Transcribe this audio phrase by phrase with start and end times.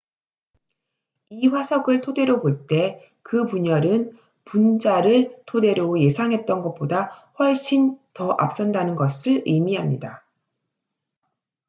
[1.29, 9.43] """이 화석을 토대로 볼 때 그 분열은 분자를 토대로 예상했던 것보다 훨씬 더 앞선다는 것을
[9.45, 10.25] 의미합니다.